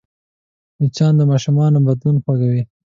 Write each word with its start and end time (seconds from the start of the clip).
مچان 0.79 1.13
د 1.17 1.21
ماشومانو 1.31 1.77
بدن 1.87 2.15
خوږوي 2.23 2.63